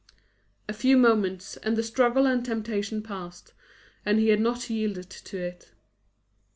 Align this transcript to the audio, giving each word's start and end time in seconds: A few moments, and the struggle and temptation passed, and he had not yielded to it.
A 0.67 0.73
few 0.73 0.97
moments, 0.97 1.57
and 1.57 1.77
the 1.77 1.83
struggle 1.83 2.25
and 2.25 2.43
temptation 2.43 3.03
passed, 3.03 3.53
and 4.03 4.17
he 4.17 4.29
had 4.29 4.39
not 4.41 4.67
yielded 4.67 5.11
to 5.11 5.37
it. 5.37 5.73